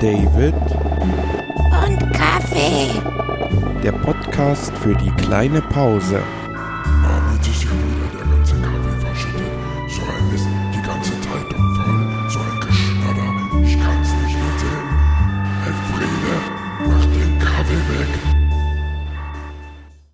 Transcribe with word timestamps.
David 0.00 0.54
und 0.54 2.12
Kaffee. 2.12 3.02
Der 3.82 3.90
Podcast 3.90 4.72
für 4.78 4.94
die 4.94 5.10
kleine 5.10 5.60
Pause. 5.60 6.22
Abends 7.04 7.48
ist 7.48 7.62
hier 7.62 7.70
wieder 7.72 8.08
der 8.16 8.26
ganze 8.32 8.54
Kaffee 8.60 9.00
verschüttet. 9.00 9.50
So 9.88 10.02
ein 10.02 10.30
Mist, 10.30 10.46
die 10.72 10.82
ganze 10.86 11.20
Zeitung 11.20 11.74
voll. 11.74 12.30
So 12.30 12.38
ein 12.38 12.60
Geschnatter, 12.60 13.28
ich 13.64 13.76
kann's 13.80 14.12
nicht 14.22 14.38
erzählen. 14.38 14.88
Elfriede, 15.66 16.34
mach 16.86 17.04
den 17.06 17.38
Kaffee 17.40 17.82
weg. 17.98 18.08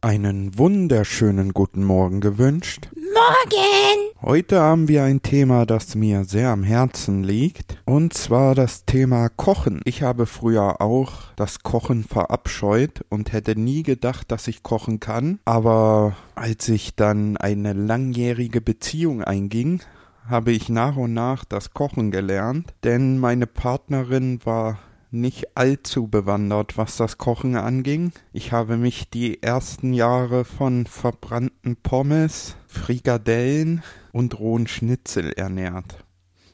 Einen 0.01 0.59
wunderschönen 0.59 1.53
guten 1.53 1.85
Morgen 1.85 2.23
gewünscht. 2.23 2.89
Morgen. 3.15 4.11
Heute 4.23 4.61
haben 4.61 4.89
wir 4.89 5.05
ein 5.05 5.23
Thema, 5.23 5.66
das 5.66 5.95
mir 5.95 6.25
sehr 6.25 6.48
am 6.51 6.65
Herzen 6.65 7.23
liegt, 7.23 7.80
und 7.84 8.12
zwar 8.12 8.57
das 8.57 8.87
Thema 8.87 9.29
Kochen. 9.29 9.80
Ich 9.84 10.02
habe 10.02 10.27
früher 10.27 10.80
auch 10.80 11.12
das 11.37 11.62
Kochen 11.62 12.02
verabscheut 12.02 13.05
und 13.11 13.33
hätte 13.33 13.57
nie 13.59 13.85
gedacht, 13.85 14.33
dass 14.33 14.48
ich 14.48 14.65
kochen 14.65 14.98
kann, 14.98 15.38
aber 15.45 16.16
als 16.35 16.69
ich 16.69 16.97
dann 16.97 17.37
eine 17.37 17.73
langjährige 17.73 18.61
Beziehung 18.61 19.23
einging, 19.23 19.80
habe 20.29 20.51
ich 20.51 20.69
nach 20.69 20.96
und 20.96 21.15
nach 21.15 21.45
das 21.45 21.73
Kochen 21.73 22.10
gelernt, 22.10 22.74
denn 22.83 23.21
meine 23.21 23.46
Partnerin 23.46 24.41
war 24.45 24.79
nicht 25.14 25.56
allzu 25.56 26.09
bewandert, 26.09 26.77
was 26.77 26.96
das 26.96 27.18
Kochen 27.18 27.56
anging. 27.56 28.12
Ich 28.32 28.52
habe 28.52 28.77
mich 28.77 29.09
die 29.09 29.42
ersten 29.42 29.92
Jahre 29.95 30.45
von 30.45 30.87
verbrannten 30.87 31.77
Pommes, 31.77 32.56
Frikadellen 32.66 33.82
und 34.12 34.38
rohen 34.38 34.66
Schnitzel 34.66 35.32
ernährt. 35.32 36.04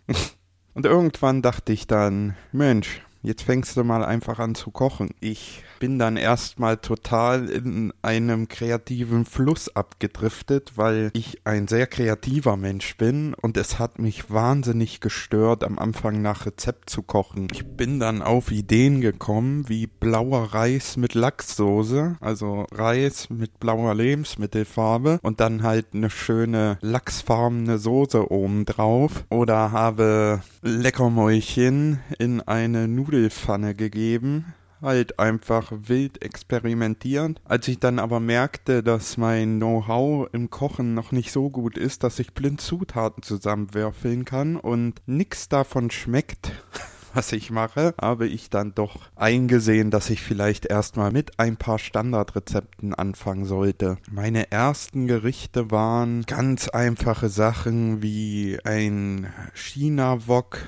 und 0.74 0.86
irgendwann 0.86 1.42
dachte 1.42 1.72
ich 1.72 1.86
dann, 1.86 2.36
Mensch, 2.52 3.02
jetzt 3.22 3.42
fängst 3.42 3.76
du 3.76 3.84
mal 3.84 4.04
einfach 4.04 4.38
an 4.38 4.54
zu 4.54 4.70
kochen. 4.70 5.10
Ich 5.20 5.62
bin 5.78 5.98
dann 5.98 6.16
erstmal 6.16 6.76
total 6.76 7.48
in 7.48 7.92
einem 8.02 8.48
kreativen 8.48 9.24
Fluss 9.24 9.74
abgedriftet, 9.74 10.72
weil 10.76 11.10
ich 11.14 11.40
ein 11.44 11.68
sehr 11.68 11.86
kreativer 11.86 12.56
Mensch 12.56 12.96
bin 12.96 13.34
und 13.34 13.56
es 13.56 13.78
hat 13.78 13.98
mich 13.98 14.30
wahnsinnig 14.30 15.00
gestört, 15.00 15.64
am 15.64 15.78
Anfang 15.78 16.20
nach 16.22 16.46
Rezept 16.46 16.90
zu 16.90 17.02
kochen. 17.02 17.48
Ich 17.52 17.66
bin 17.66 17.98
dann 17.98 18.20
auf 18.22 18.50
Ideen 18.52 19.00
gekommen, 19.00 19.68
wie 19.68 19.86
blauer 19.86 20.54
Reis 20.54 20.98
mit 20.98 21.14
Lachssoße, 21.14 22.18
also 22.20 22.66
Reis 22.72 23.30
mit 23.30 23.58
blauer 23.58 23.94
Lebensmittelfarbe 23.94 25.18
und 25.22 25.40
dann 25.40 25.62
halt 25.62 25.86
eine 25.94 26.10
schöne 26.10 26.78
lachsfarbene 26.82 27.78
Soße 27.78 28.30
oben 28.30 28.66
drauf 28.66 29.24
oder 29.30 29.72
habe 29.72 30.42
Leckermäulchen 30.62 32.00
in 32.18 32.42
eine 32.42 32.86
Nudelfanne 33.10 33.74
gegeben 33.74 34.54
halt 34.80 35.18
einfach 35.18 35.72
wild 35.72 36.22
experimentierend. 36.22 37.40
Als 37.44 37.68
ich 37.68 37.80
dann 37.80 37.98
aber 37.98 38.18
merkte, 38.18 38.82
dass 38.82 39.18
mein 39.18 39.58
Know-how 39.58 40.28
im 40.32 40.48
Kochen 40.48 40.94
noch 40.94 41.12
nicht 41.12 41.32
so 41.32 41.50
gut 41.50 41.76
ist, 41.76 42.02
dass 42.02 42.18
ich 42.18 42.32
blind 42.32 42.62
Zutaten 42.62 43.22
zusammenwürfeln 43.22 44.24
kann 44.24 44.56
und 44.56 45.02
nix 45.04 45.50
davon 45.50 45.90
schmeckt, 45.90 46.52
was 47.12 47.32
ich 47.32 47.50
mache, 47.50 47.92
habe 48.00 48.26
ich 48.26 48.48
dann 48.48 48.74
doch 48.74 49.10
eingesehen, 49.16 49.90
dass 49.90 50.08
ich 50.08 50.22
vielleicht 50.22 50.64
erstmal 50.64 51.12
mit 51.12 51.38
ein 51.38 51.58
paar 51.58 51.78
Standardrezepten 51.78 52.94
anfangen 52.94 53.44
sollte. 53.44 53.98
Meine 54.10 54.50
ersten 54.50 55.08
Gerichte 55.08 55.70
waren 55.70 56.22
ganz 56.22 56.68
einfache 56.68 57.28
Sachen 57.28 58.00
wie 58.02 58.58
ein 58.64 59.30
China-Wok 59.52 60.60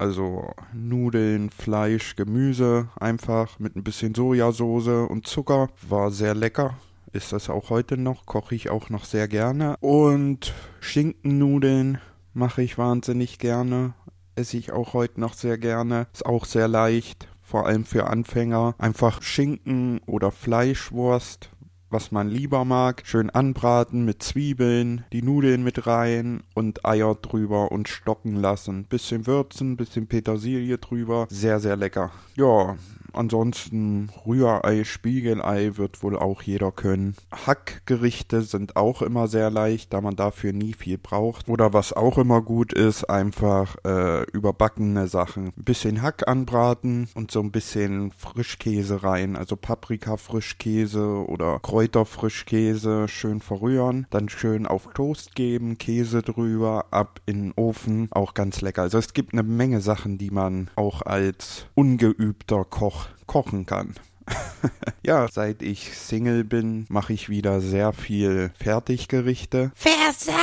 also 0.00 0.54
Nudeln, 0.72 1.50
Fleisch, 1.50 2.16
Gemüse 2.16 2.88
einfach 2.98 3.58
mit 3.58 3.76
ein 3.76 3.84
bisschen 3.84 4.14
Sojasauce 4.14 5.08
und 5.08 5.26
Zucker. 5.26 5.68
War 5.86 6.10
sehr 6.10 6.34
lecker. 6.34 6.78
Ist 7.12 7.32
das 7.32 7.50
auch 7.50 7.68
heute 7.68 7.98
noch, 7.98 8.24
koche 8.24 8.54
ich 8.54 8.70
auch 8.70 8.88
noch 8.88 9.04
sehr 9.04 9.28
gerne. 9.28 9.76
Und 9.80 10.54
Schinkennudeln 10.80 11.98
mache 12.32 12.62
ich 12.62 12.78
wahnsinnig 12.78 13.38
gerne. 13.38 13.92
Esse 14.36 14.56
ich 14.56 14.72
auch 14.72 14.94
heute 14.94 15.20
noch 15.20 15.34
sehr 15.34 15.58
gerne. 15.58 16.06
Ist 16.14 16.24
auch 16.24 16.46
sehr 16.46 16.68
leicht, 16.68 17.28
vor 17.42 17.66
allem 17.66 17.84
für 17.84 18.06
Anfänger. 18.06 18.74
Einfach 18.78 19.20
Schinken 19.20 20.00
oder 20.06 20.30
Fleischwurst 20.30 21.50
was 21.90 22.12
man 22.12 22.28
lieber 22.28 22.64
mag. 22.64 23.02
Schön 23.04 23.30
anbraten 23.30 24.04
mit 24.04 24.22
Zwiebeln, 24.22 25.04
die 25.12 25.22
Nudeln 25.22 25.62
mit 25.62 25.86
rein 25.86 26.42
und 26.54 26.86
Eier 26.86 27.14
drüber 27.16 27.72
und 27.72 27.88
stocken 27.88 28.36
lassen. 28.36 28.84
Bisschen 28.84 29.26
würzen, 29.26 29.76
bisschen 29.76 30.06
Petersilie 30.06 30.78
drüber. 30.78 31.26
Sehr, 31.30 31.60
sehr 31.60 31.76
lecker. 31.76 32.12
Ja, 32.36 32.76
Ansonsten 33.12 34.10
Rührei, 34.26 34.84
Spiegelei 34.84 35.72
wird 35.76 36.02
wohl 36.02 36.16
auch 36.16 36.42
jeder 36.42 36.72
können. 36.72 37.14
Hackgerichte 37.46 38.42
sind 38.42 38.76
auch 38.76 39.02
immer 39.02 39.28
sehr 39.28 39.50
leicht, 39.50 39.92
da 39.92 40.00
man 40.00 40.16
dafür 40.16 40.52
nie 40.52 40.72
viel 40.72 40.98
braucht. 40.98 41.48
Oder 41.48 41.72
was 41.72 41.92
auch 41.92 42.18
immer 42.18 42.42
gut 42.42 42.72
ist, 42.72 43.04
einfach 43.04 43.76
äh, 43.84 44.22
überbackene 44.30 45.08
Sachen. 45.08 45.52
Ein 45.56 45.64
bisschen 45.64 46.02
Hack 46.02 46.28
anbraten 46.28 47.08
und 47.14 47.30
so 47.30 47.40
ein 47.40 47.50
bisschen 47.50 48.12
Frischkäse 48.12 49.02
rein. 49.02 49.36
Also 49.36 49.56
Paprika 49.56 50.16
Frischkäse 50.16 51.24
oder 51.26 51.58
Kräuter 51.60 52.04
Frischkäse 52.04 53.08
schön 53.08 53.40
verrühren. 53.40 54.06
Dann 54.10 54.28
schön 54.28 54.66
auf 54.66 54.88
Toast 54.94 55.34
geben, 55.34 55.78
Käse 55.78 56.22
drüber, 56.22 56.86
ab 56.90 57.20
in 57.26 57.42
den 57.42 57.52
Ofen. 57.56 58.08
Auch 58.10 58.34
ganz 58.34 58.60
lecker. 58.60 58.82
Also 58.82 58.98
es 58.98 59.14
gibt 59.14 59.32
eine 59.32 59.42
Menge 59.42 59.80
Sachen, 59.80 60.18
die 60.18 60.30
man 60.30 60.70
auch 60.76 61.02
als 61.02 61.66
ungeübter 61.74 62.64
Koch 62.64 62.99
kochen 63.26 63.66
kann. 63.66 63.94
ja, 65.02 65.28
seit 65.30 65.62
ich 65.62 65.96
Single 65.96 66.44
bin, 66.44 66.86
mache 66.88 67.12
ich 67.12 67.28
wieder 67.28 67.60
sehr 67.60 67.92
viel 67.92 68.52
Fertiggerichte. 68.58 69.72
Versager. 69.74 70.36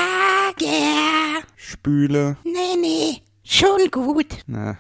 Spüle. 1.55 2.37
Nee, 2.43 2.79
nee, 2.81 3.21
schon 3.43 3.89
gut. 3.91 4.43
Na, 4.47 4.77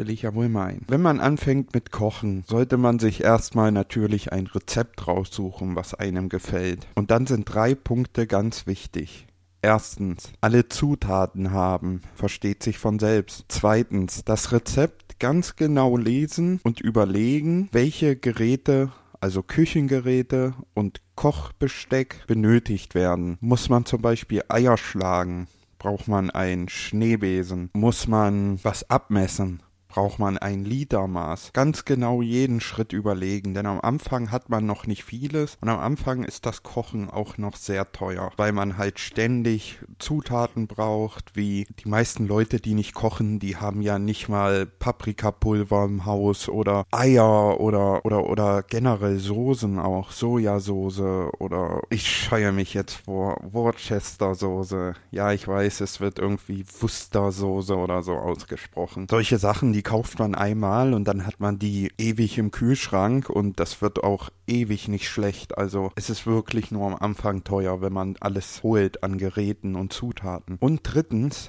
will 0.00 0.10
ich 0.10 0.22
ja 0.22 0.34
wohl 0.34 0.48
meinen. 0.48 0.84
Wenn 0.88 1.02
man 1.02 1.20
anfängt 1.20 1.74
mit 1.74 1.92
Kochen, 1.92 2.44
sollte 2.48 2.76
man 2.76 2.98
sich 2.98 3.22
erstmal 3.22 3.70
natürlich 3.70 4.32
ein 4.32 4.46
Rezept 4.46 5.06
raussuchen, 5.06 5.76
was 5.76 5.94
einem 5.94 6.28
gefällt. 6.28 6.88
Und 6.94 7.10
dann 7.10 7.26
sind 7.26 7.44
drei 7.44 7.74
Punkte 7.74 8.26
ganz 8.26 8.66
wichtig. 8.66 9.26
Erstens, 9.62 10.32
alle 10.40 10.68
Zutaten 10.68 11.52
haben, 11.52 12.00
versteht 12.14 12.62
sich 12.62 12.78
von 12.78 12.98
selbst. 12.98 13.44
Zweitens, 13.48 14.24
das 14.24 14.52
Rezept 14.52 15.09
ganz 15.20 15.54
genau 15.54 15.96
lesen 15.96 16.60
und 16.64 16.80
überlegen, 16.80 17.68
welche 17.70 18.16
Geräte 18.16 18.90
also 19.20 19.42
Küchengeräte 19.42 20.54
und 20.74 21.00
Kochbesteck 21.14 22.26
benötigt 22.26 22.94
werden. 22.94 23.36
Muss 23.40 23.68
man 23.68 23.84
zum 23.84 24.00
Beispiel 24.02 24.42
Eier 24.48 24.76
schlagen? 24.78 25.46
Braucht 25.78 26.08
man 26.08 26.30
einen 26.30 26.68
Schneebesen? 26.68 27.70
Muss 27.74 28.06
man 28.08 28.58
was 28.64 28.88
abmessen? 28.90 29.62
Braucht 29.90 30.18
man 30.18 30.38
ein 30.38 30.64
Litermaß. 30.64 31.52
Ganz 31.52 31.84
genau 31.84 32.22
jeden 32.22 32.60
Schritt 32.60 32.92
überlegen, 32.92 33.54
denn 33.54 33.66
am 33.66 33.80
Anfang 33.80 34.30
hat 34.30 34.48
man 34.48 34.64
noch 34.64 34.86
nicht 34.86 35.04
vieles 35.04 35.58
und 35.60 35.68
am 35.68 35.80
Anfang 35.80 36.22
ist 36.22 36.46
das 36.46 36.62
Kochen 36.62 37.10
auch 37.10 37.38
noch 37.38 37.56
sehr 37.56 37.90
teuer, 37.92 38.32
weil 38.36 38.52
man 38.52 38.78
halt 38.78 38.98
ständig 38.98 39.78
Zutaten 39.98 40.66
braucht, 40.66 41.36
wie 41.36 41.66
die 41.84 41.88
meisten 41.88 42.26
Leute, 42.26 42.60
die 42.60 42.74
nicht 42.74 42.94
kochen, 42.94 43.38
die 43.40 43.56
haben 43.56 43.82
ja 43.82 43.98
nicht 43.98 44.28
mal 44.28 44.66
Paprikapulver 44.66 45.84
im 45.84 46.06
Haus 46.06 46.48
oder 46.48 46.84
Eier 46.92 47.60
oder 47.60 48.04
oder 48.04 48.28
oder 48.28 48.62
generell 48.62 49.18
Soßen 49.18 49.78
auch, 49.78 50.12
Sojasauce 50.12 51.32
oder 51.38 51.82
ich 51.90 52.08
scheue 52.08 52.52
mich 52.52 52.74
jetzt 52.74 52.94
vor 52.94 53.36
Worcester 53.42 54.34
Soße. 54.34 54.94
Ja, 55.10 55.32
ich 55.32 55.46
weiß, 55.48 55.80
es 55.80 56.00
wird 56.00 56.18
irgendwie 56.18 56.64
Worcestersoße 56.80 57.76
oder 57.76 58.02
so 58.02 58.14
ausgesprochen. 58.14 59.06
Solche 59.10 59.38
Sachen, 59.38 59.72
die 59.72 59.79
die 59.80 59.84
kauft 59.84 60.18
man 60.18 60.34
einmal 60.34 60.92
und 60.92 61.08
dann 61.08 61.24
hat 61.24 61.40
man 61.40 61.58
die 61.58 61.90
ewig 61.96 62.36
im 62.36 62.50
Kühlschrank 62.50 63.30
und 63.30 63.58
das 63.58 63.80
wird 63.80 64.04
auch 64.04 64.28
ewig 64.46 64.88
nicht 64.88 65.08
schlecht. 65.08 65.56
Also 65.56 65.90
es 65.94 66.10
ist 66.10 66.26
wirklich 66.26 66.70
nur 66.70 66.86
am 66.86 66.96
Anfang 66.96 67.44
teuer, 67.44 67.80
wenn 67.80 67.94
man 67.94 68.16
alles 68.20 68.62
holt 68.62 69.02
an 69.02 69.16
Geräten 69.16 69.76
und 69.76 69.94
Zutaten. 69.94 70.58
Und 70.60 70.80
drittens, 70.82 71.48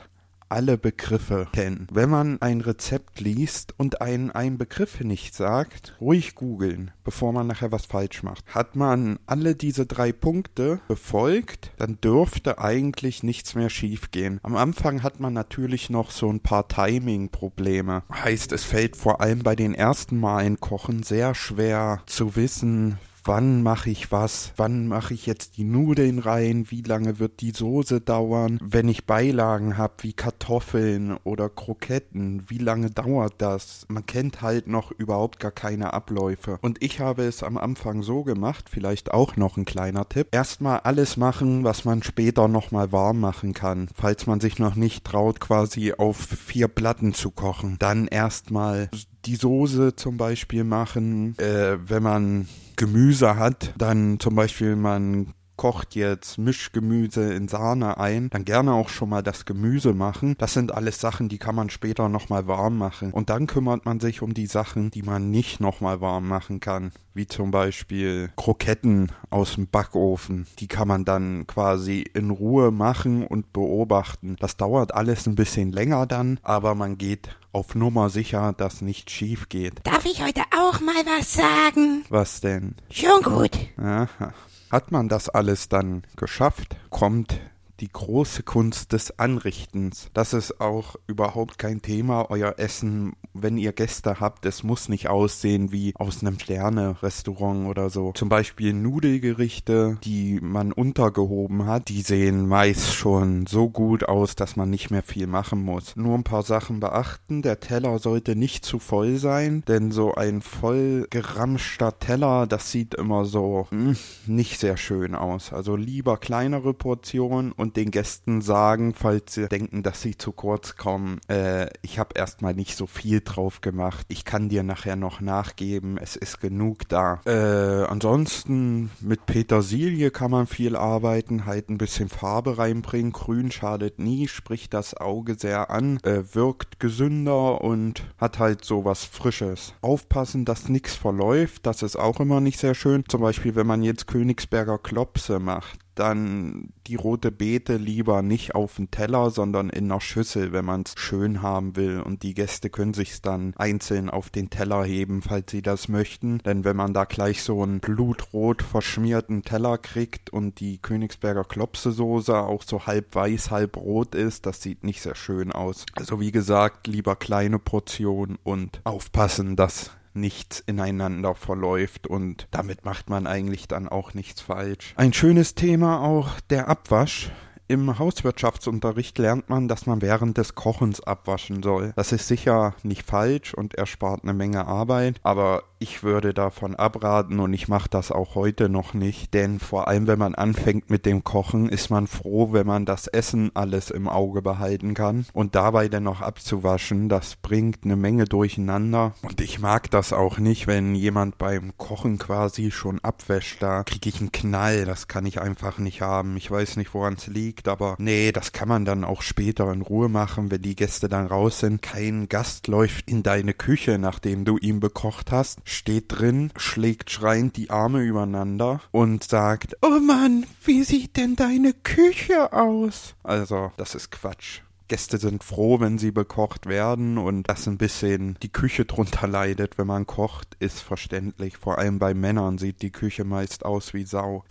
alle 0.52 0.78
Begriffe 0.78 1.48
kennen. 1.54 1.88
Wenn 1.92 2.10
man 2.10 2.42
ein 2.42 2.62
Rezept 2.62 3.20
liest 3.20 3.74
und 3.78 4.02
einen, 4.02 4.32
einen 4.32 4.58
Begriff 4.58 5.00
nicht 5.00 5.34
sagt, 5.34 5.96
ruhig 6.02 6.36
googeln, 6.36 6.92
bevor 7.04 7.32
man 7.32 7.48
nachher 7.48 7.72
was 7.72 7.86
falsch 7.86 8.22
macht. 8.24 8.46
Hat 8.54 8.76
man 8.76 9.18
alle 9.26 9.56
diese 9.56 9.86
drei 9.86 10.12
Punkte 10.12 10.82
befolgt, 10.88 11.72
dann 11.78 12.00
dürfte 12.02 12.60
eigentlich 12.60 13.24
nichts 13.24 13.56
mehr 13.56 13.70
schiefgehen. 13.70 14.40
Am 14.44 14.56
Anfang 14.56 15.04
hat 15.04 15.20
man 15.20 15.34
natürlich 15.34 15.90
noch 15.90 16.12
so 16.12 16.30
ein 16.30 16.42
paar 16.42 16.68
Timing-Probleme. 16.68 18.04
Heißt, 18.14 18.52
es 18.52 18.66
fällt 18.66 18.98
vor 18.98 19.22
allem 19.22 19.40
bei 19.40 19.56
den 19.56 19.74
ersten 19.74 20.20
Malen 20.20 20.60
kochen 20.60 21.04
sehr 21.04 21.34
schwer 21.34 22.04
zu 22.06 22.36
wissen, 22.36 22.98
wann 23.24 23.64
mache 23.64 23.90
ich 23.90 24.12
was, 24.12 24.54
wann 24.58 24.88
mache 24.88 25.14
ich 25.14 25.26
jetzt 25.26 25.58
die 25.58 25.64
Nudeln 25.64 26.20
rein, 26.20 26.66
wie 26.70 26.82
lange 26.82 27.20
wird 27.20 27.42
die 27.42 27.52
Soße 27.52 28.02
dauern, 28.02 28.60
wenn 28.62 28.88
ich 28.88 29.06
Beilagen 29.06 29.78
habe 29.78 29.94
wie 30.02 30.14
Kartoffeln 30.14 31.18
oder 31.24 31.50
Kroketten, 31.50 32.44
wie 32.50 32.58
lange 32.58 32.90
dauert 32.90 33.34
das? 33.38 33.86
Man 33.88 34.06
kennt 34.06 34.42
halt 34.42 34.68
noch 34.68 34.92
überhaupt 34.92 35.40
gar 35.40 35.52
keine 35.52 35.94
Abläufe. 35.94 36.58
Und 36.62 36.82
ich 36.84 37.00
habe 37.00 37.24
es 37.24 37.44
am 37.44 37.58
Anfang 37.58 38.04
so 38.04 38.24
gemacht, 38.24 38.70
vielleicht 38.70 39.12
auch 39.12 39.36
noch 39.36 39.58
ein 39.58 39.66
kleiner 39.66 40.08
Tipp. 40.08 40.28
Erstmal 40.32 40.80
alles 40.80 41.18
machen, 41.18 41.64
was 41.64 41.86
man 41.86 42.04
später 42.04 42.48
nochmal 42.48 42.92
warm 42.92 43.20
machen 43.20 43.54
kann, 43.54 43.90
falls 43.96 44.28
man 44.28 44.40
sich 44.40 44.60
noch 44.60 44.76
nicht 44.76 45.06
traut, 45.06 45.40
quasi 45.40 45.94
auf 45.94 46.18
vier 46.18 46.68
Platten 46.68 47.14
zu 47.14 47.32
kochen. 47.32 47.78
Dann 47.80 48.08
erstmal 48.08 48.90
die 49.26 49.36
Soße 49.36 49.96
zum 49.96 50.18
Beispiel 50.18 50.64
machen. 50.64 51.38
Äh, 51.38 51.78
wenn 51.88 52.04
man 52.04 52.48
Gemüse 52.76 53.36
hat, 53.36 53.74
dann 53.78 54.20
zum 54.20 54.36
Beispiel 54.36 54.76
man 54.76 55.34
kocht 55.62 55.94
jetzt 55.94 56.40
Mischgemüse 56.40 57.34
in 57.36 57.48
Sahne 57.48 58.00
ein, 58.00 58.32
dann 58.32 58.46
gerne 58.46 58.74
auch 58.74 58.90
schon 58.90 59.10
mal 59.10 59.22
das 59.22 59.46
Gemüse 59.46 59.94
machen. 59.94 60.34
Das 60.40 60.54
sind 60.54 60.72
alles 60.72 61.00
Sachen, 61.00 61.30
die 61.30 61.38
kann 61.38 61.54
man 61.54 61.70
später 61.70 62.10
nochmal 62.10 62.48
warm 62.48 62.80
machen. 62.80 63.12
Und 63.12 63.30
dann 63.30 63.46
kümmert 63.46 63.86
man 63.86 64.00
sich 64.00 64.24
um 64.24 64.34
die 64.34 64.48
Sachen, 64.48 64.90
die 64.90 65.04
man 65.04 65.30
nicht 65.30 65.60
nochmal 65.60 66.02
warm 66.02 66.28
machen 66.28 66.62
kann. 66.62 66.92
Wie 67.14 67.28
zum 67.28 67.52
Beispiel 67.52 68.30
Kroketten 68.38 69.12
aus 69.30 69.56
dem 69.56 69.68
Backofen. 69.68 70.48
Die 70.60 70.68
kann 70.68 70.88
man 70.88 71.04
dann 71.04 71.46
quasi 71.46 72.02
in 72.02 72.30
Ruhe 72.30 72.72
machen 72.72 73.28
und 73.28 73.52
beobachten. 73.52 74.38
Das 74.40 74.56
dauert 74.58 74.94
alles 74.94 75.28
ein 75.28 75.36
bisschen 75.36 75.72
länger 75.72 76.06
dann, 76.06 76.40
aber 76.42 76.74
man 76.76 76.98
geht 76.98 77.36
auf 77.52 77.76
Nummer 77.76 78.10
sicher, 78.10 78.54
dass 78.54 78.82
nichts 78.82 79.12
schief 79.12 79.50
geht. 79.50 79.86
Darf 79.86 80.06
ich 80.06 80.24
heute 80.24 80.42
auch 80.58 80.80
mal 80.80 81.04
was 81.06 81.34
sagen? 81.34 82.06
Was 82.10 82.40
denn? 82.40 82.76
Schon 82.90 83.22
gut. 83.24 83.58
Aha. 83.78 84.34
Hat 84.72 84.92
man 84.92 85.10
das 85.10 85.28
alles 85.28 85.68
dann 85.68 86.04
geschafft, 86.16 86.78
kommt 86.90 87.42
die 87.82 87.92
große 87.92 88.44
Kunst 88.44 88.94
des 88.94 89.18
Anrichtens. 89.20 90.10
Das 90.14 90.34
ist 90.34 90.62
auch 90.62 90.96
überhaupt 91.08 91.58
kein 91.58 91.82
Thema. 91.82 92.30
Euer 92.30 92.56
Essen, 92.58 93.14
wenn 93.34 93.58
ihr 93.58 93.74
Gäste 93.74 94.20
habt, 94.20 94.46
es 94.46 94.64
muss 94.64 94.88
nicht 94.88 95.10
aussehen 95.10 95.72
wie 95.72 95.94
aus 95.96 96.22
einem 96.22 96.40
Sterne-Restaurant 96.40 97.68
oder 97.68 97.90
so. 97.90 98.12
Zum 98.14 98.30
Beispiel 98.30 98.74
Nudelgerichte, 98.74 99.98
die 100.04 100.40
man 100.42 100.72
untergehoben 100.72 101.66
hat, 101.66 101.90
die 101.90 102.02
sehen 102.02 102.48
meist 102.48 102.94
schon 102.94 103.48
so 103.48 103.70
gut 103.70 104.08
aus, 104.08 104.36
dass 104.36 104.56
man 104.56 104.70
nicht 104.70 104.92
mehr 104.92 105.04
viel 105.04 105.26
machen 105.26 105.64
muss. 105.64 105.96
Nur 105.96 106.16
ein 106.16 106.24
paar 106.24 106.44
Sachen 106.44 106.80
beachten. 106.80 107.42
Der 107.42 107.60
Teller 107.60 107.98
sollte 107.98 108.36
nicht 108.36 108.64
zu 108.64 108.78
voll 108.78 109.18
sein, 109.18 109.64
denn 109.68 109.92
so 109.92 110.14
ein 110.14 110.42
voll 110.42 111.08
geramschter 111.10 111.98
Teller, 111.98 112.46
das 112.46 112.72
sieht 112.72 112.94
immer 112.94 113.26
so 113.26 113.68
mh, 113.72 113.96
nicht 114.28 114.60
sehr 114.60 114.78
schön 114.78 115.16
aus. 115.16 115.52
Also 115.52 115.76
lieber 115.76 116.18
kleinere 116.18 116.76
Portionen 116.76 117.52
und 117.52 117.71
den 117.76 117.92
Gästen 117.92 118.42
sagen, 118.42 118.94
falls 118.94 119.34
sie 119.34 119.48
denken, 119.48 119.84
dass 119.84 120.02
sie 120.02 120.18
zu 120.18 120.32
kurz 120.32 120.76
kommen, 120.76 121.20
äh, 121.28 121.68
ich 121.82 122.00
habe 122.00 122.12
erstmal 122.16 122.54
nicht 122.54 122.78
so 122.78 122.88
viel 122.88 123.22
drauf 123.22 123.62
gemacht. 123.62 124.06
Ich 124.10 124.26
kann 124.26 124.50
dir 124.50 124.64
nachher 124.64 124.96
noch 124.96 125.22
nachgeben. 125.22 125.98
Es 125.98 126.16
ist 126.16 126.40
genug 126.40 126.88
da. 126.90 127.22
Äh, 127.26 127.86
ansonsten 127.86 128.92
mit 129.00 129.26
Petersilie 129.26 130.12
kann 130.12 130.32
man 130.32 130.48
viel 130.48 130.76
arbeiten, 130.76 131.46
halt 131.46 131.70
ein 131.70 131.78
bisschen 131.78 132.10
Farbe 132.10 132.58
reinbringen. 132.58 133.12
Grün 133.12 133.52
schadet 133.52 134.00
nie, 134.00 134.28
spricht 134.28 134.74
das 134.74 134.96
Auge 134.96 135.36
sehr 135.38 135.70
an, 135.70 136.00
äh, 136.04 136.24
wirkt 136.34 136.80
gesünder 136.80 137.62
und 137.62 138.04
hat 138.18 138.40
halt 138.40 138.66
so 138.66 138.86
was 138.86 139.06
Frisches. 139.06 139.74
Aufpassen, 139.82 140.46
dass 140.46 140.70
nichts 140.70 140.96
verläuft, 140.96 141.66
das 141.66 141.84
ist 141.84 141.98
auch 141.98 142.20
immer 142.20 142.40
nicht 142.40 142.60
sehr 142.60 142.76
schön. 142.76 143.04
Zum 143.08 143.22
Beispiel, 143.22 143.56
wenn 143.56 143.68
man 143.68 143.84
jetzt 143.84 144.08
Königsberger 144.08 144.78
Klopse 144.78 145.40
macht 145.40 145.81
dann 145.96 146.74
die 146.88 146.96
rote 146.96 147.32
Beete 147.32 147.78
lieber 147.78 148.22
nicht 148.22 148.56
auf 148.56 148.76
den 148.76 148.92
Teller, 148.92 149.30
sondern 149.30 149.70
in 149.70 149.92
einer 149.92 150.02
Schüssel, 150.02 150.52
wenn 150.52 150.66
man 150.66 150.84
es 150.84 150.94
schön 150.98 151.42
haben 151.42 151.76
will. 151.76 152.02
Und 152.02 152.24
die 152.24 152.34
Gäste 152.34 152.70
können 152.70 152.94
sich's 152.94 153.22
dann 153.22 153.54
einzeln 153.58 154.10
auf 154.10 154.30
den 154.30 154.50
Teller 154.50 154.84
heben, 154.84 155.22
falls 155.22 155.52
sie 155.52 155.62
das 155.62 155.88
möchten. 155.88 156.40
Denn 156.40 156.64
wenn 156.64 156.76
man 156.76 156.94
da 156.94 157.06
gleich 157.06 157.44
so 157.44 157.62
einen 157.62 157.80
blutrot 157.80 158.62
verschmierten 158.62 159.44
Teller 159.44 159.78
kriegt 159.78 160.30
und 160.30 160.60
die 160.60 160.78
Königsberger 160.78 161.44
Klopsesoße 161.44 162.38
auch 162.38 162.64
so 162.64 162.86
halb 162.86 163.14
weiß, 163.16 163.52
halb 163.52 163.78
rot 163.78 164.16
ist, 164.16 164.46
das 164.46 164.62
sieht 164.62 164.84
nicht 164.84 165.02
sehr 165.02 165.16
schön 165.16 165.52
aus. 165.52 165.86
Also 165.96 166.20
wie 166.20 166.32
gesagt, 166.32 166.88
lieber 166.88 167.16
kleine 167.16 167.60
Portion 167.60 168.38
und 168.44 168.82
aufpassen, 168.84 169.56
dass 169.56 169.92
nichts 170.14 170.60
ineinander 170.60 171.36
verläuft 171.36 172.08
und 172.08 172.48
damit 172.52 172.86
macht 172.86 173.10
man 173.10 173.28
eigentlich 173.28 173.68
dann 173.68 173.88
auch 173.88 174.14
nichts 174.14 174.42
falsch. 174.42 174.94
Ein 174.98 175.14
schönes 175.14 175.56
Thema 175.56 176.02
auch 176.02 176.40
der 176.50 176.68
Abwasch. 176.68 177.32
Im 177.68 177.98
Hauswirtschaftsunterricht 177.98 179.18
lernt 179.18 179.50
man, 179.50 179.70
dass 179.70 179.86
man 179.86 180.02
während 180.02 180.38
des 180.38 180.56
Kochens 180.56 181.00
abwaschen 181.02 181.64
soll. 181.64 181.94
Das 181.96 182.12
ist 182.12 182.28
sicher 182.28 182.76
nicht 182.84 183.06
falsch 183.06 183.54
und 183.54 183.76
erspart 183.76 184.24
eine 184.24 184.34
Menge 184.34 184.66
Arbeit, 184.66 185.22
aber 185.24 185.64
ich 185.82 186.04
würde 186.04 186.34
davon 186.34 186.76
abraten 186.76 187.40
und 187.40 187.54
ich 187.54 187.68
mache 187.68 187.90
das 187.90 188.12
auch 188.12 188.36
heute 188.36 188.70
noch 188.70 188.94
nicht, 188.94 189.34
denn 189.34 189.60
vor 189.60 189.88
allem 189.88 190.06
wenn 190.06 190.20
man 190.20 190.36
anfängt 190.36 190.92
mit 190.92 191.08
dem 191.08 191.24
Kochen, 191.24 191.70
ist 191.70 191.90
man 191.90 192.06
froh, 192.06 192.54
wenn 192.54 192.68
man 192.68 192.86
das 192.86 193.08
Essen 193.08 193.50
alles 193.56 193.90
im 193.90 194.08
Auge 194.08 194.44
behalten 194.44 194.94
kann 194.94 195.26
und 195.34 195.56
dabei 195.56 195.90
dann 195.90 196.04
noch 196.04 196.22
abzuwaschen, 196.22 197.10
das 197.10 197.36
bringt 197.36 197.80
eine 197.84 197.96
Menge 197.96 198.26
durcheinander 198.26 199.16
und 199.24 199.42
ich 199.42 199.60
mag 199.60 199.90
das 199.90 200.14
auch 200.14 200.38
nicht, 200.38 200.68
wenn 200.68 200.94
jemand 200.94 201.40
beim 201.40 201.76
Kochen 201.78 202.20
quasi 202.20 202.70
schon 202.70 203.00
abwäscht, 203.00 203.64
da 203.64 203.84
kriege 203.84 204.10
ich 204.10 204.20
einen 204.20 204.32
Knall, 204.32 204.86
das 204.86 205.08
kann 205.08 205.26
ich 205.26 205.42
einfach 205.42 205.80
nicht 205.80 206.02
haben. 206.02 206.38
Ich 206.38 206.52
weiß 206.52 206.78
nicht, 206.78 206.94
woran 206.94 207.16
es 207.16 207.26
liegt, 207.26 207.68
aber 207.68 207.96
nee, 207.98 208.32
das 208.32 208.52
kann 208.52 208.68
man 208.68 208.86
dann 208.86 209.04
auch 209.04 209.24
später 209.24 209.72
in 209.74 209.82
Ruhe 209.82 210.10
machen, 210.10 210.52
wenn 210.52 210.62
die 210.62 210.76
Gäste 210.76 211.10
dann 211.10 211.26
raus 211.26 211.60
sind. 211.60 211.82
Kein 211.82 212.30
Gast 212.30 212.68
läuft 212.68 213.10
in 213.10 213.24
deine 213.24 213.56
Küche, 213.56 213.98
nachdem 213.98 214.46
du 214.46 214.58
ihn 214.60 214.80
bekocht 214.80 215.32
hast 215.32 215.60
steht 215.72 216.06
drin, 216.10 216.52
schlägt 216.56 217.10
schreiend 217.12 217.58
die 217.58 217.70
Arme 217.70 218.02
übereinander 218.02 218.82
und 218.92 219.24
sagt, 219.24 219.76
Oh 219.82 220.00
Mann, 220.00 220.46
wie 220.64 220.84
sieht 220.84 221.18
denn 221.18 221.36
deine 221.36 221.74
Küche 221.74 222.54
aus? 222.54 223.16
Also, 223.24 223.72
das 223.78 223.96
ist 223.96 224.12
Quatsch. 224.12 224.62
Gäste 224.92 225.18
sind 225.18 225.44
froh, 225.46 225.80
wenn 225.80 225.98
sie 225.98 226.12
bekocht 226.12 226.66
werden 226.66 227.18
und 227.18 227.48
dass 227.48 227.66
ein 227.66 227.78
bisschen 227.78 228.38
die 228.44 228.52
Küche 228.52 228.84
drunter 228.84 229.26
leidet, 229.26 229.78
wenn 229.78 229.88
man 229.88 230.06
kocht, 230.06 230.58
ist 230.60 230.82
verständlich. 230.82 231.56
Vor 231.56 231.78
allem 231.78 231.98
bei 231.98 232.14
Männern 232.14 232.58
sieht 232.58 232.82
die 232.82 232.92
Küche 232.92 233.24
meist 233.24 233.64
aus 233.64 233.94
wie 233.94 234.04
Sau. 234.04 234.44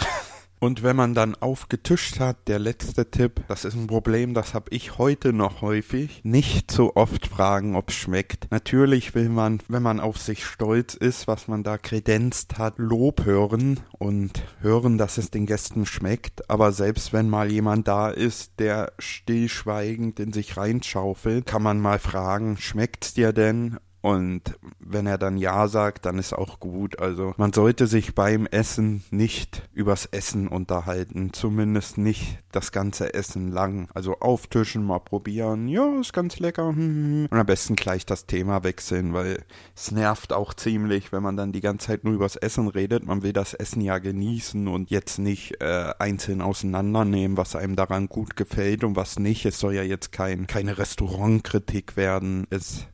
Und 0.63 0.83
wenn 0.83 0.95
man 0.95 1.15
dann 1.15 1.35
aufgetischt 1.37 2.21
hat, 2.21 2.47
der 2.47 2.59
letzte 2.59 3.11
Tipp, 3.11 3.41
das 3.49 3.65
ist 3.65 3.75
ein 3.75 3.87
Problem, 3.87 4.35
das 4.35 4.53
habe 4.53 4.67
ich 4.71 4.99
heute 4.99 5.33
noch 5.33 5.63
häufig, 5.63 6.21
nicht 6.23 6.71
so 6.71 6.97
oft 6.97 7.27
fragen, 7.27 7.77
ob's 7.77 7.95
schmeckt. 7.95 8.49
Natürlich 8.51 9.15
will 9.15 9.31
man, 9.31 9.63
wenn 9.69 9.83
man 9.83 10.01
auf 10.01 10.19
sich 10.19 10.45
stolz 10.45 10.93
ist, 10.93 11.27
was 11.27 11.49
man 11.49 11.63
da 11.63 11.79
kredenzt 11.79 12.59
hat, 12.59 12.75
Lob 12.77 13.25
hören 13.25 13.81
und 13.99 14.45
hören, 14.61 14.99
dass 14.99 15.17
es 15.17 15.31
den 15.31 15.47
Gästen 15.47 15.87
schmeckt. 15.87 16.51
Aber 16.51 16.73
selbst 16.73 17.15
wenn 17.15 17.31
mal 17.31 17.51
jemand 17.51 17.89
da 17.89 18.11
ist, 18.11 18.61
der 18.61 18.93
stillschweigend 18.99 20.21
in 20.21 20.35
sich 20.35 20.59
reinschaufelt, 20.59 21.47
kann 21.47 21.63
man 21.63 21.81
mal 21.81 21.99
fragen, 21.99 22.59
schmeckt's 22.59 23.15
dir 23.15 23.33
denn? 23.33 23.79
Und 24.03 24.59
wenn 24.79 25.07
er 25.07 25.19
dann 25.19 25.37
Ja 25.37 25.69
sagt, 25.69 26.07
dann 26.07 26.19
ist 26.19 26.33
auch 26.33 26.59
gut. 26.59 26.99
Also 26.99 27.35
man 27.37 27.53
sollte 27.53 27.87
sich 27.87 28.15
beim 28.15 28.47
Essen 28.47 29.05
nicht 29.11 29.69
übers 29.75 30.07
Essen 30.07 30.49
unterhalten. 30.49 31.33
Zumindest 31.33 31.99
nicht 31.99 32.39
das 32.51 32.73
ganze 32.73 33.13
Essen 33.13 33.51
lang. 33.51 33.89
Also 33.93 34.21
auftischen, 34.21 34.85
mal 34.85 35.01
probieren. 35.01 35.69
Ja, 35.69 36.01
ist 36.01 36.15
ganz 36.15 36.39
lecker. 36.39 36.69
Hm, 36.69 36.77
hm, 36.77 37.05
hm. 37.05 37.29
Und 37.31 37.39
am 37.39 37.47
besten 37.47 37.77
gleich 37.77 38.07
das 38.07 38.27
Thema 38.27 38.65
wechseln, 38.65 39.13
weil 39.13 39.45
es 39.77 39.91
nervt 39.91 40.33
auch 40.33 40.55
ziemlich, 40.55 41.13
wenn 41.13 41.23
man 41.23 41.37
dann 41.37 41.53
die 41.53 41.61
ganze 41.61 41.89
Zeit 41.89 42.05
nur 42.05 42.15
übers 42.15 42.37
Essen 42.37 42.69
redet. 42.69 43.05
Man 43.05 43.23
will 43.23 43.35
das 43.35 43.53
Essen 43.53 43.83
ja 43.83 43.99
genießen 43.99 44.67
und 44.67 44.91
jetzt 44.91 45.19
nicht 45.19 45.61
äh, 45.61 45.93
einzeln 45.99 46.41
auseinandernehmen, 46.41 47.37
was 47.37 47.55
einem 47.55 47.77
daran 47.77 48.09
gut 48.09 48.35
gefällt 48.35 48.83
und 48.83 48.97
was 48.97 49.19
nicht. 49.19 49.45
Es 49.45 49.61
soll 49.61 49.75
ja 49.75 49.83
jetzt 49.83 50.11
kein, 50.11 50.47
keine 50.47 50.79
Restaurantkritik 50.79 51.97
werden. 51.97 52.47
Es 52.49 52.87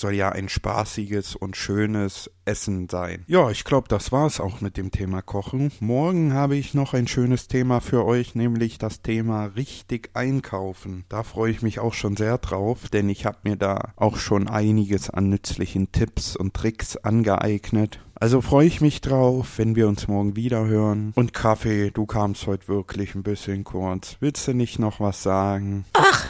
soll 0.00 0.14
ja 0.14 0.30
ein 0.30 0.48
spaßiges 0.48 1.36
und 1.36 1.56
schönes 1.56 2.30
Essen 2.44 2.88
sein. 2.88 3.24
Ja, 3.28 3.50
ich 3.50 3.64
glaube, 3.64 3.88
das 3.88 4.10
war's 4.10 4.40
auch 4.40 4.60
mit 4.60 4.76
dem 4.76 4.90
Thema 4.90 5.22
Kochen. 5.22 5.70
Morgen 5.80 6.32
habe 6.32 6.56
ich 6.56 6.74
noch 6.74 6.94
ein 6.94 7.06
schönes 7.06 7.48
Thema 7.48 7.80
für 7.80 8.04
euch, 8.04 8.34
nämlich 8.34 8.78
das 8.78 9.02
Thema 9.02 9.44
richtig 9.44 10.10
einkaufen. 10.14 11.04
Da 11.08 11.22
freue 11.22 11.52
ich 11.52 11.62
mich 11.62 11.78
auch 11.78 11.94
schon 11.94 12.16
sehr 12.16 12.38
drauf, 12.38 12.88
denn 12.88 13.08
ich 13.08 13.26
habe 13.26 13.38
mir 13.44 13.56
da 13.56 13.92
auch 13.96 14.16
schon 14.16 14.48
einiges 14.48 15.10
an 15.10 15.28
nützlichen 15.28 15.92
Tipps 15.92 16.34
und 16.34 16.54
Tricks 16.54 16.96
angeeignet. 16.96 18.00
Also 18.14 18.40
freue 18.40 18.66
ich 18.66 18.80
mich 18.80 19.00
drauf, 19.00 19.58
wenn 19.58 19.76
wir 19.76 19.88
uns 19.88 20.08
morgen 20.08 20.36
wieder 20.36 20.66
hören. 20.66 21.12
Und 21.14 21.32
Kaffee, 21.32 21.90
du 21.90 22.06
kamst 22.06 22.46
heute 22.46 22.68
wirklich 22.68 23.14
ein 23.14 23.22
bisschen 23.22 23.64
kurz. 23.64 24.16
Willst 24.20 24.46
du 24.48 24.54
nicht 24.54 24.78
noch 24.78 25.00
was 25.00 25.22
sagen? 25.22 25.84
Ach, 25.92 26.26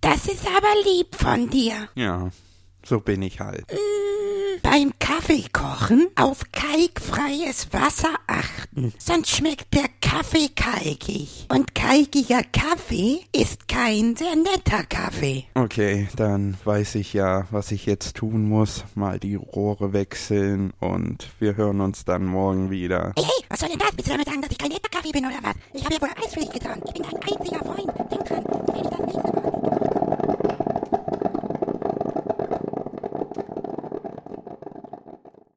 das 0.00 0.26
ist 0.26 0.46
aber 0.46 0.68
lieb 0.84 1.14
von 1.14 1.48
dir. 1.48 1.88
Ja, 1.94 2.30
so 2.86 3.00
bin 3.00 3.22
ich 3.22 3.40
halt. 3.40 3.64
Mm, 3.72 4.60
beim 4.62 4.92
Kaffee 4.98 5.44
kochen 5.52 6.08
auf 6.16 6.42
kalkfreies 6.52 7.72
Wasser 7.72 8.14
achten, 8.26 8.92
sonst 8.98 9.30
schmeckt 9.30 9.72
der 9.72 9.86
Kaffee 10.02 10.48
kalkig. 10.54 11.46
Und 11.48 11.74
kalkiger 11.74 12.42
Kaffee 12.52 13.20
ist 13.32 13.68
kein 13.68 14.16
sehr 14.16 14.36
netter 14.36 14.84
Kaffee. 14.88 15.44
Okay, 15.54 16.08
dann 16.16 16.58
weiß 16.64 16.96
ich 16.96 17.14
ja, 17.14 17.46
was 17.50 17.72
ich 17.72 17.86
jetzt 17.86 18.16
tun 18.16 18.48
muss. 18.48 18.84
Mal 18.94 19.18
die 19.18 19.36
Rohre 19.36 19.92
wechseln 19.92 20.72
und 20.78 21.28
wir 21.38 21.56
hören 21.56 21.80
uns 21.80 22.04
dann 22.04 22.26
morgen 22.26 22.70
wieder. 22.70 23.12
Hey, 23.16 23.24
hey, 23.24 23.44
was 23.48 23.60
soll 23.60 23.70
denn 23.70 23.78
das? 23.78 23.92
Willst 23.96 24.08
du 24.08 24.12
damit 24.12 24.26
sagen, 24.28 24.42
dass 24.42 24.50
ich 24.50 24.58
kein 24.58 24.68
netter 24.68 24.90
Kaffee 24.90 25.12
bin 25.12 25.24
oder 25.24 25.38
was? 25.42 25.54
Ich 25.72 25.84
habe 25.84 25.94
ja 25.94 26.02
wohl 26.02 26.10
alles 26.16 26.34
für 26.34 26.40
dich 26.40 26.50
getan. 26.50 26.82
Ich 26.86 26.92
bin 26.92 27.02
dein 27.02 27.22
einziger 27.22 27.64
Freund. 27.64 28.10
Denk 28.10 28.24
dran, 28.26 28.44
wenn 28.66 28.76
ich 28.76 28.90
das 28.90 29.03